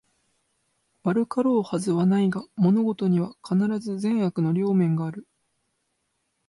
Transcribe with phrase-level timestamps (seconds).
[1.03, 5.27] 悪かろうはずはないが、物事には必ず善悪の両面がある